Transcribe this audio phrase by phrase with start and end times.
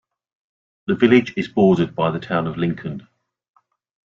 [0.87, 3.07] The village is bordered by the Town of Lincoln.